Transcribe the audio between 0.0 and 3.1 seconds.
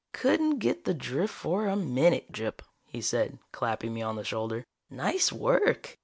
"Couldn't get the drift for a minute, Gyp," he